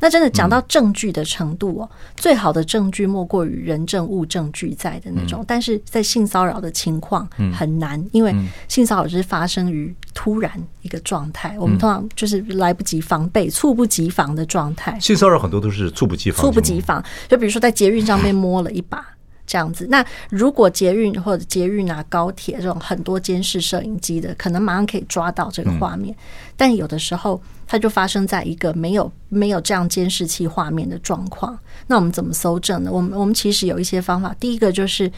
[0.00, 5.44] 那真的讲到证据的程度哦，最好的证据莫过于人证物证俱在的那种。
[5.46, 8.34] 但是在性骚扰的情况很难，因为
[8.68, 14.98] 性骚扰是发生于突然一个状态，我们通常就是来不及防备、猝不及防的状态。
[15.00, 17.02] 性骚扰很多都是猝不及防，猝不及防。
[17.28, 19.04] 就比如说在捷运上面摸了一把。
[19.48, 26.14] 这样子，那如果捷运或者捷运啊、高铁这种很多监视摄影机的，可能马上可以抓到这个画面。
[26.54, 31.58] 但有的时候，它就发生在一个没有没有这样监视器画面的状况。
[31.86, 32.90] 那我们怎么搜证呢？
[32.92, 34.36] 我们我们其实有一些方法。
[34.38, 35.10] 第一个就是，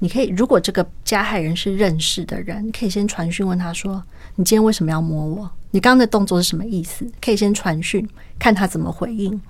[0.00, 4.02] 你可以如果这个加害人是认识的人，你可以先传讯问他说
[4.34, 5.48] ：“你今天为什么要摸我？
[5.70, 8.04] 你刚刚的动作是什么意思？”可以先传讯，
[8.36, 9.40] 看他怎么回应。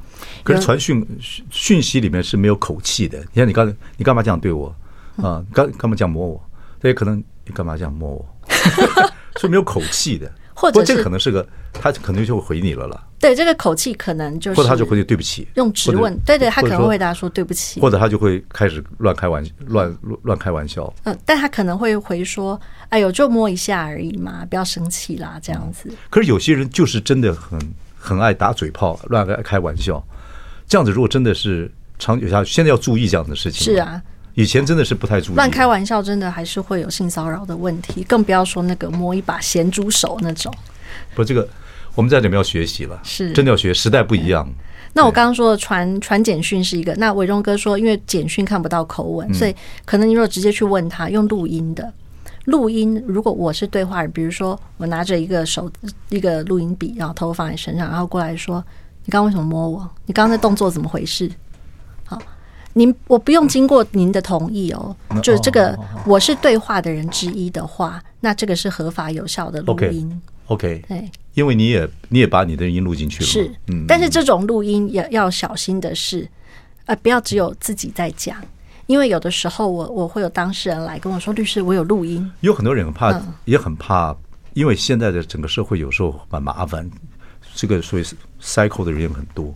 [0.43, 1.07] 可是传讯
[1.51, 3.19] 讯息里面是没有口气的。
[3.33, 4.75] 你看，你刚才你干嘛这样对我
[5.17, 5.45] 啊？
[5.53, 6.51] 干干嘛这样摸我？
[6.81, 8.27] 这也可能你干嘛这样摸我？
[9.41, 10.31] 是没有口气的。
[10.59, 20.91] 或者这个可能是个，他可能就会回你了啦，对这个口气可能就是，或者他就回去对不起，用质问，对对，他可能会回答说对不起，或者他就会开始乱开玩乱乱开玩笑。
[21.05, 25.93] 嗯，但他可能会回说：“哎呦，就摸一下而已嘛，不要生气啦。”这样子。
[26.09, 27.61] 可是有些人就是真的很
[28.07, 30.01] 很爱打嘴炮，乱爱开玩笑。
[30.69, 33.64] 这样子如果真的是长久下去，现在要注意这样的事情。
[33.64, 34.01] 是啊，
[34.35, 35.35] 以前真的是不太注意。
[35.35, 40.55] 乱开玩笑真的还是会有性骚扰的问题，更不要说那个摸一把咸猪手那种。
[41.16, 41.49] 不，这个
[41.97, 44.49] 我们在里面要学习了，是真的要学，时代不一样。
[44.92, 51.92] 那我刚刚说的传传简讯是一个，那伟忠哥说，因为简讯看不到口吻，所以可能你如果直接去问他，用录音的
[52.47, 55.71] 录音，如果我是对话人，比如说我拿着一个手
[56.09, 58.65] 一个录音笔，然后头放在身上，然后过来说，
[59.05, 59.91] 你刚刚为什么摸我？
[60.07, 61.31] 你刚刚那动作怎么回事？
[62.05, 62.19] 好，
[62.73, 70.23] 您我不用经过您的同意哦，就是这个我是对话的人之一的话，那这个是合法有效的录音。
[70.47, 76.29] OK，对，因为你也你也把你的音录进去了，是，嗯，但是这种录音也要小心的是，
[76.85, 78.37] 呃，不要只有自己在讲，
[78.87, 84.16] 因为有的时候我我会有当事人来跟我说，律师，我有录音，有很多人很怕，也很怕，
[84.55, 86.88] 因为现在的整个社会有时候蛮麻烦，
[87.55, 88.05] 这个所以
[88.40, 89.55] cycle 的人也很多，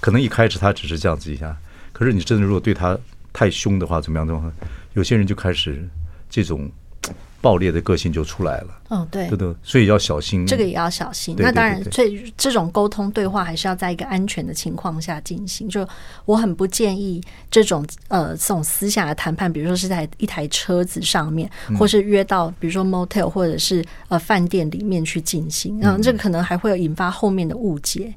[0.00, 1.56] 可能一开始他只是这样子一下，
[1.92, 2.98] 可是你真的如果对他
[3.32, 4.50] 太凶的话，怎么样的话，
[4.94, 5.88] 有些人就开始
[6.28, 6.70] 这种。
[7.40, 8.68] 爆裂的个性就出来了。
[8.88, 10.46] 嗯，对，对对，所以要小心。
[10.46, 11.34] 这个也要小心。
[11.34, 15.68] 对对对对，那当然，所以这种沟通对话还是要在一个安全的情况下进行。
[15.68, 15.86] 就
[16.24, 17.20] 我很不建议
[17.50, 25.78] 这种呃这种私下的谈判，比如说是在一台车子上面，或是约到比如说 motel 或者是呃饭店里面去进行。
[25.82, 28.14] 嗯，这个可能还会有引发后面的误解。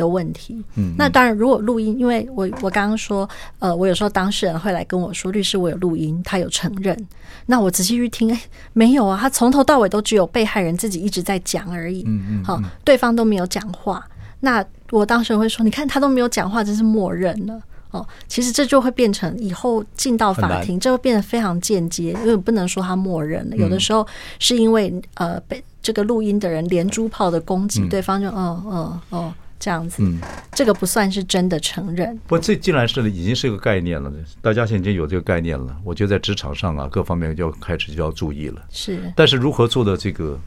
[0.00, 6.96] 的问题，嗯，那当然，如果录音，因为我我刚刚说，呃，我有时候当事人会来跟我说，律师，我有录音，他有承认，
[7.44, 8.40] 那我仔细去听，哎，
[8.72, 14.02] 没有啊，他从头到尾都只有被害人自己一直在讲而已，嗯嗯，好，对方都没有讲话，
[14.40, 17.60] 那我当事人会说，你看他都没有讲话，真是默认了，
[17.90, 24.06] 哦，其实这就会变成以后进到法庭，这会变得非常间接，因为不能说他默认了，有的时候
[24.38, 29.34] 是因为呃被这个录音的人连珠炮的攻击，对方就嗯嗯哦。
[29.60, 30.18] 这样子，嗯，
[30.52, 32.18] 这个不算是真的承认。
[32.26, 35.76] 不，这既然是已经是一个概念了，大家现在已经有这个概念了。
[35.84, 38.64] 我觉得在职场上啊，各方面就要开始就要注意了。
[38.70, 40.40] 是，但是如何做的这个，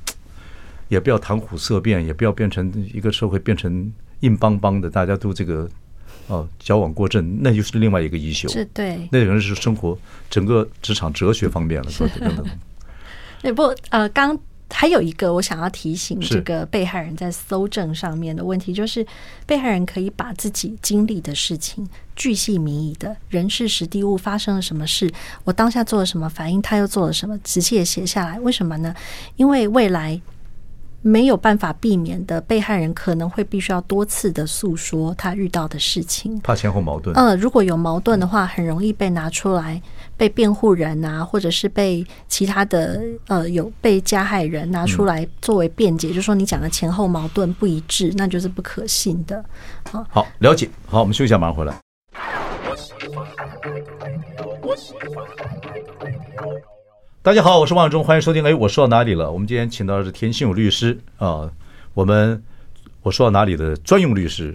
[0.89, 5.69] 也不要谈虎色变，也不要变成一个社会变成硬邦邦的，大家都这个
[6.26, 8.52] 哦矫枉过正，那就是另外一个 issue。
[8.52, 9.95] 是对，那可能是生活
[10.28, 12.45] 整个职场哲学方面了，等等等。
[13.43, 14.36] 对，不呃刚。
[14.73, 19.05] 还有一个我想要提醒这个被害人在搜证上面的问题，就是
[19.45, 25.09] 被害人可以把自己经历的事情巨细靡遗的人事实地物发生了什么事，
[25.43, 28.39] 我当下做了什么反应，他又做了什么，仔细也写下来。
[28.39, 28.93] 为什么呢？
[29.38, 30.19] 因为未来。
[31.03, 37.13] 没有办法避免的，被害人可能会必须要多次的诉说他遇到的事情，怕前后矛盾。
[37.15, 39.79] 嗯，如果有矛盾的话，很容易被拿出来
[40.15, 49.43] 被辩护人啊，或者是被其他的呃有被加害人拿出来作为辩解，嗯、就是说你讲的前后矛盾不一致，那就是不可信的。
[49.91, 50.69] 好，好，了解。
[50.87, 51.77] 好，我们休息一下，马上回来。
[57.23, 58.43] 大家好，我是王忠，欢迎收听。
[58.43, 59.31] 哎，我说到哪里了？
[59.31, 61.49] 我们今天请到的是田新勇律师啊，
[61.93, 62.43] 我们
[63.01, 64.53] 我说到哪里的专用律师，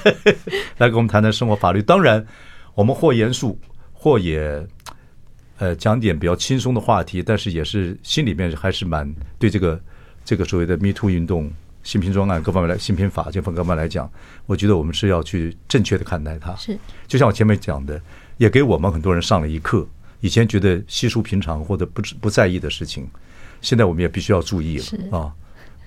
[0.76, 1.80] 来跟我们谈谈生活法律。
[1.80, 2.22] 当然，
[2.74, 3.58] 我们或严肃，
[3.94, 4.62] 或也
[5.56, 9.80] 呃讲点比较轻松的话题，但是也是心里面还是蛮对这个
[10.22, 11.50] 这个所谓的 Me Too 运动、
[11.82, 14.06] 性平专案各方面来、性平法这方面来讲，
[14.44, 16.54] 我觉得我们是要去正确的看待它。
[16.56, 17.98] 是，就像我前面讲的，
[18.36, 19.88] 也给我们很多人上了一课。
[20.20, 23.06] 以前觉得稀疏平常或者不不在意的事情，
[23.60, 25.32] 现在我们也必须要注意了啊，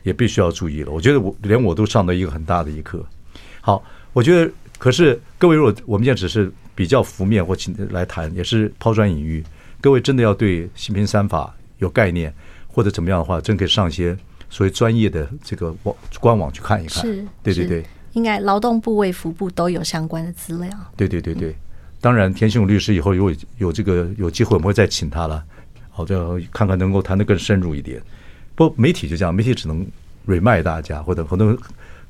[0.03, 0.91] 也必须要注意了。
[0.91, 3.05] 我觉得我连我都上了一个很大的一课。
[3.61, 9.43] 好，我觉得可是各位，如果我们现在只是比较浮面或请来谈，也是抛砖引玉。
[9.81, 12.33] 各位真的要对新平三法有概念
[12.67, 14.17] 或者怎么样的话，真可以上一些
[14.49, 17.03] 所谓专业的这个网官网去看一看。
[17.03, 20.69] 是，对对对，应该劳动部、卫福部都有相关的资料。
[20.95, 21.55] 对对对对。
[22.01, 25.43] 当然，田心勇律师以后有有这个有机会，我们会再请他了。
[25.89, 28.01] 好的，看看能够谈得更深入一点。
[28.55, 29.85] 不，媒体就这样，媒体只能
[30.25, 31.57] remind 大家，或者可能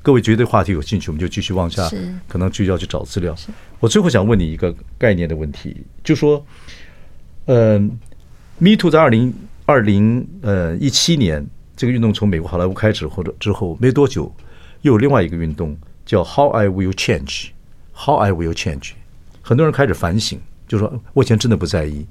[0.00, 1.90] 各位觉得话题有兴趣，我们就继续往下，
[2.28, 3.34] 可能就要去找资料。
[3.80, 6.44] 我最后想问你一个概念的问题，就说，
[7.46, 7.78] 嗯、呃
[8.58, 9.34] ，Me Too 在二零
[9.66, 11.44] 二零呃一七年
[11.76, 14.32] 这个运动从美国好莱坞开始，或者之后没多久，
[14.82, 18.92] 又有另外一个运动叫 How I Will Change，How I Will Change。
[19.50, 20.38] 很多人开始反省，
[20.68, 22.06] 就说：“我以前真的不在意，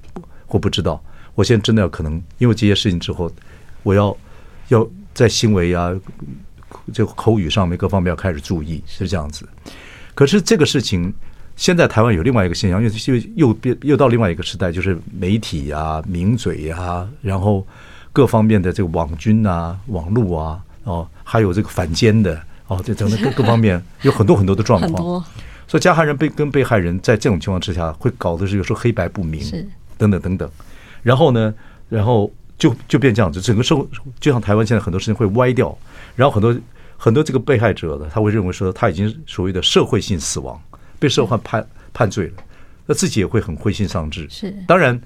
[0.45, 1.01] 或不知道，
[1.35, 3.31] 我现在真的要可能因为这些事情之后，
[3.81, 4.17] 我要
[4.67, 5.89] 要在行为啊，
[6.91, 9.47] 这个口语上面各方面要开始注意，是这样子。
[10.13, 11.13] 可是这个事情，
[11.55, 17.65] 现在台湾有另外一个现象，因为又变又到另外一个时代，就是媒体啊、名嘴啊，然后
[18.11, 22.37] 各方面的这个网军啊、网络啊，哦，还有这个反奸的
[22.67, 25.23] 哦，这等等各各方面有很多很多的状况。
[25.69, 29.39] 所以加害人被跟被害人在这种情况之下，会搞得是有时候黑白不明，
[29.99, 30.49] 等等等等。
[31.03, 31.53] 然后呢，
[31.87, 33.87] 然后就就变这样子，整个社会
[34.19, 35.77] 就像台湾现在很多事情会歪掉，
[36.15, 36.59] 然后很多
[36.97, 40.59] 很多这个被害者呢，他会认为说他已经所谓的社会性死亡，
[40.97, 41.63] 被社会判
[41.93, 42.43] 判罪了，
[42.87, 44.27] 那自己也会很灰心丧志。
[44.27, 44.99] 是，当然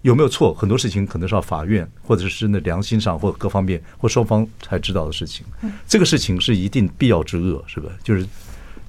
[0.00, 5.44] 有没有错，很多事情可能是要法院或者是那良心上或各方面或双方才知道的事情。
[5.86, 7.90] 这个事情是一定必要之恶，是吧？
[8.02, 8.26] 就是。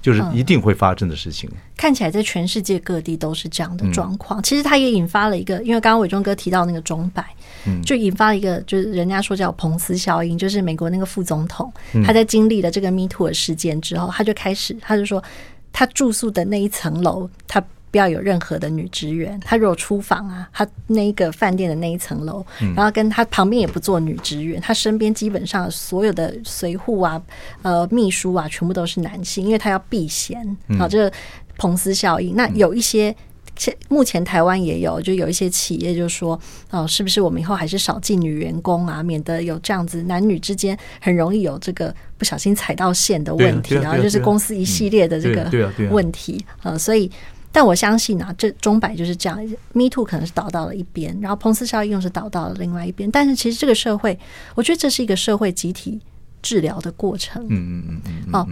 [0.08, 1.50] 就是一定会发生的事情。
[1.76, 4.42] 看起来在全世界各地都是这样的状况。
[4.42, 7.24] 其实它也引发了一个，因为刚刚伟忠哥提到那个钟摆，
[7.84, 11.70] 就引发了一个，就是人家说叫彭斯效应，就是美国那个副总统，
[12.04, 15.22] 他在经历了这个 Me Too 的事件之后，他就开始，他就说
[15.72, 17.62] 他住宿的那一层楼，他。
[17.90, 19.38] 不要有任何的女职员。
[19.44, 27.20] 他如果出访啊，他那个饭店的那一层楼，然后跟他旁边也不做女职员，他身边基本上所有的随护啊、
[27.62, 30.44] 呃秘书啊，全部都是男性，因为他要避嫌
[30.78, 31.12] 啊，这个
[31.56, 32.34] 彭斯效应。
[32.36, 33.14] 那有一些，
[33.88, 36.38] 目前台湾也有，就有一些企业就说，
[36.70, 45.50] 哦，是不是我们以后还是少进女员工啊，免得有这样子男女之间很容易有这个不小心踩到线的问题，然后就是公司一系列的这个
[45.90, 47.10] 问题啊，所以。
[47.50, 49.38] 但我相信啊，这钟摆就是这样
[49.72, 53.10] ，Me Too 可能是倒到了一边，然后彭斯效应又是倒到了另外一边。
[53.10, 54.18] 但是其实这个社会，
[54.54, 56.00] 我觉得这是一个社会集体
[56.42, 57.42] 治疗的过程。
[57.48, 58.32] 嗯嗯嗯嗯。
[58.32, 58.46] 哦。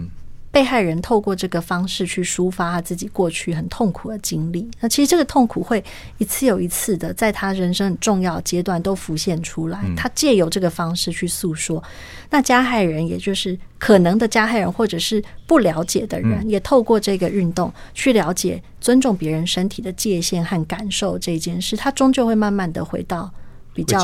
[0.57, 5.83] 被害人透过这个方式去抒发他自己过去很痛苦的经历，那其实这个痛苦会
[6.17, 9.79] 一次又一次的在他人生很重要阶段都浮现出来。
[9.95, 11.83] 他借由这个方式去诉说，
[12.31, 23.31] 那加害人也就是可能的加害人或者是不了解的人，也透过这个运动去了解尊重别人身体的界限和感受这件事，他终究会慢慢的回到
[23.75, 24.03] 比较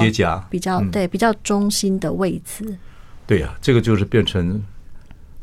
[0.51, 2.77] 比较对比较中心的位置。
[3.25, 4.63] 对呀，这个就是变成。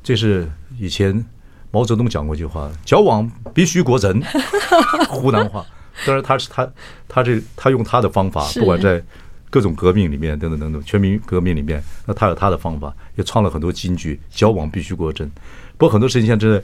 [0.03, 0.49] 这是
[0.79, 1.25] 以前
[1.71, 4.23] 毛泽东讲过一句话：“矫枉必须国人。
[5.09, 5.65] ”湖南话。
[6.07, 6.67] 当然，他是他
[7.07, 9.03] 他这他用他的方法，不管在
[9.51, 15.31] 各种革命里面等等等等，全民革命里面，那他有他的方法，也创了很多金句：“矫枉必须国人。”
[15.77, 16.63] 不过很多事情现在真的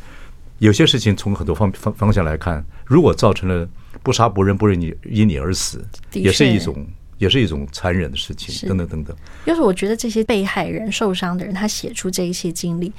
[0.58, 3.68] 有些事情，从很多方方方向来看，如果造成了
[4.02, 6.86] 不杀不仁不仁你因你而死，也是一种
[7.18, 9.14] 也是一种残忍的事情，等等等等。
[9.44, 12.90] 就是我觉得这些被害人、受伤的人，他写出这一些经历。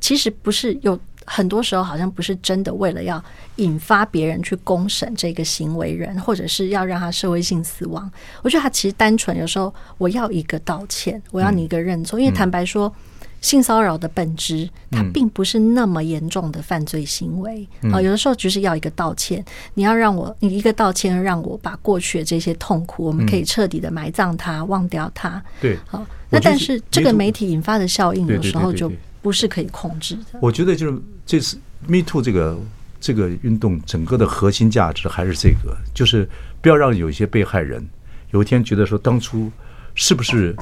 [0.00, 3.22] 其实不是，有很多时候好像不是真的为了要
[3.56, 8.08] 引发别人去公审这个行为人，或者是要让他社会性死亡。
[8.42, 12.20] 我觉得他其实单纯，有时候我要一个道歉，我要你一个认错。
[12.20, 12.92] 因为坦白说，
[13.40, 18.00] 性骚扰的本质它并不是那么严重的犯罪行为啊。
[18.00, 19.44] 有的时候就是要一个道歉，
[19.74, 25.42] 你要让我你一个道歉，让我把过去的这些痛苦，我们可以彻底的埋葬它，忘掉它。
[25.60, 26.06] 对，好。
[26.30, 28.92] 那但是这个媒体引发的效应，有时候就。
[29.26, 30.38] 不是可以控制的。
[30.40, 30.96] 我觉得就是
[31.26, 31.58] 这次
[31.88, 32.56] Me Too 这个
[33.00, 36.28] 这个运动整个的核心价值还是这个，就是
[36.62, 37.84] 不要让有一些被害人
[38.30, 39.50] 有一天觉得说，当初
[39.96, 40.54] 是不是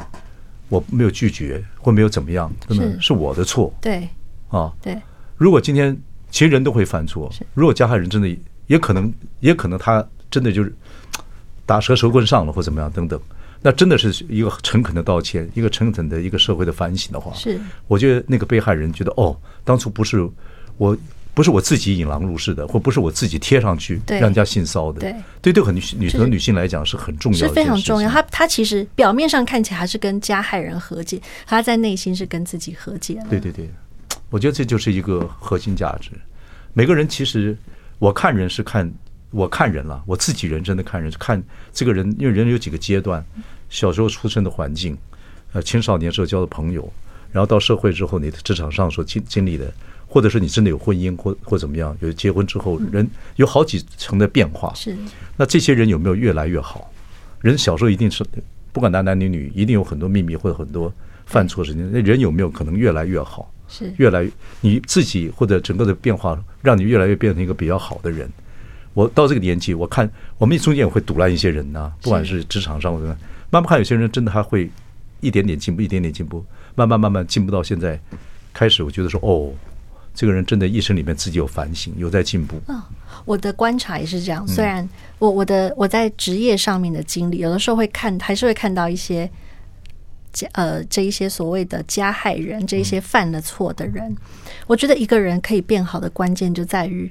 [0.70, 3.70] 我没有拒绝或没有怎么样，真的是我的错。
[3.82, 4.08] 对
[4.48, 4.98] 啊，对。
[5.36, 5.94] 如果今天
[6.30, 8.34] 其实人都会犯错，如果加害人真的
[8.66, 10.74] 也可能也可能他真的就是
[11.66, 13.20] 打蛇蛇棍上了或怎么样等等。
[13.66, 17.58] 那真的是一个诚恳的道歉，一个诚恳的一个社会的反省的话，是
[17.88, 19.34] 我觉得那个被害人觉得哦，
[19.64, 20.28] 当初不是
[20.76, 20.94] 我，
[21.32, 28.10] 不是我自己引狼入室的，或不是我自己贴上去让人家性骚的，对对，对很女女很多女性来讲是很重要的，是非常重要。
[28.10, 33.24] 她她其实表面上看起来还是跟加害人和解，她在内心是跟自己和解了。
[33.30, 33.66] 对对对，
[34.28, 36.10] 我觉得这就是一个核心价值。
[36.74, 37.56] 每个人其实
[37.98, 38.92] 我看人是看
[39.34, 43.24] 我看人了，我自己人真的看人是看这个人，因为人有几个阶段。
[43.68, 44.96] 小时候出生的环境，
[45.52, 46.88] 呃，青少年时候交的朋友，
[47.32, 49.72] 然后到社会之后，你的职场上所经经历的，
[50.06, 54.72] 或者是你真的有婚姻或或怎么样，有结婚之后，人有好几层的变化。
[54.74, 54.96] 是，
[55.36, 56.88] 那这些人有没有越来越好？
[57.40, 58.24] 人小时候一定是
[58.72, 60.92] 不管男男女女，一定有很多秘密或者很多
[61.26, 61.90] 犯错事情。
[61.92, 63.52] 那人有没有可能越来越好？
[63.66, 64.30] 是，越来
[64.60, 68.30] 你自己或者整个的变化，让你越来越变成一个比较好的人。
[68.94, 73.16] 我到这个年纪，我看我们中间也会堵烂一些人呐、啊，不管是职场上或者。
[73.50, 74.68] 慢慢看，有些人真的还会
[75.20, 78.00] 一点点进步，一点点进步，慢慢慢慢进步到现在，
[78.52, 79.52] 开始我觉得说，哦，
[80.12, 82.60] 这个人真的一生里面自己有反省，有在进步。
[82.66, 82.82] 嗯，
[83.24, 84.44] 我的观察也是这样。
[84.48, 84.88] 虽然
[85.20, 89.30] 我我的我在职业上面的经历，有的时候会看，还是会看到一些
[90.32, 94.16] 加呃这一些所谓的加害人，这一些犯了错的人，
[94.66, 97.08] 我觉得一个人可以变好的关键就在于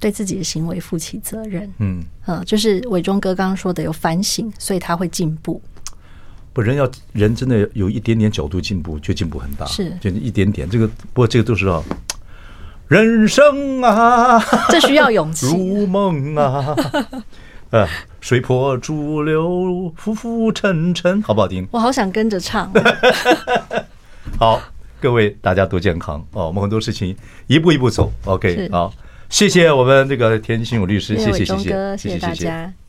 [0.00, 1.70] 对自己的行为负起责任。
[1.78, 5.60] 嗯，呃，就是伟忠哥刚刚说的有反省，所以他会进步。
[6.52, 9.66] 不，人要人真的有一点点角度进步，就进步很大。
[9.66, 10.68] 是，就一点点。
[10.68, 11.82] 这个不过这个都是啊，
[12.88, 15.46] 人生啊，这需要勇气。
[15.54, 16.74] 如梦啊，
[17.70, 17.86] 呃，
[18.20, 21.68] 随波逐流，浮浮沉沉，好不好听？
[21.70, 22.72] 我好想跟着唱。
[24.38, 24.60] 好，
[25.00, 26.46] 各位大家多健康哦。
[26.46, 27.14] 我们很多事情
[27.46, 28.10] 一步一步走。
[28.24, 28.92] OK，好，
[29.28, 32.34] 谢谢我们这个田心武律师，谢谢，谢谢，谢谢大家。
[32.34, 32.87] 谢谢谢谢